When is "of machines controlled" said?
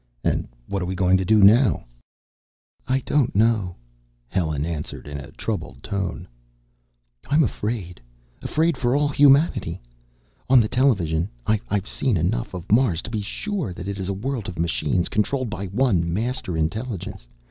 14.49-15.51